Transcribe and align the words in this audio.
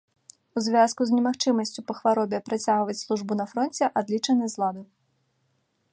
У 0.57 0.61
звязку 0.67 1.01
з 1.09 1.15
немагчымасцю 1.17 1.79
па 1.89 1.93
хваробе 1.99 2.37
працягваць 2.49 2.97
службу 3.03 3.33
на 3.41 3.45
фронце, 3.53 3.83
адлічаны 4.03 4.45
з 4.55 4.63
ладу. 4.65 4.83